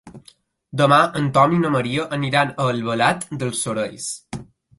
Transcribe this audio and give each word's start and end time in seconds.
Demà 0.79 0.97
en 1.19 1.27
Tom 1.35 1.53
i 1.57 1.59
na 1.65 1.71
Maria 1.75 2.07
aniran 2.17 2.55
a 2.55 2.67
Albalat 2.73 3.29
dels 3.45 3.63
Sorells. 3.69 4.11